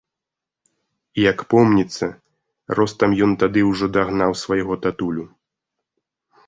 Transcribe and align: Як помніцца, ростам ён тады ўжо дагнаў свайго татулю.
Як 1.31 1.43
помніцца, 1.55 2.05
ростам 2.81 3.11
ён 3.27 3.31
тады 3.45 3.59
ўжо 3.71 3.85
дагнаў 4.01 4.31
свайго 4.47 4.73
татулю. 4.89 5.25